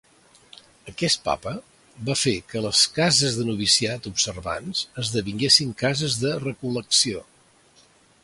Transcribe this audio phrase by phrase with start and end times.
[0.91, 1.51] Aquest papa
[2.07, 7.25] va fer que les cases de noviciat observants esdevinguessin cases de recol·lecció.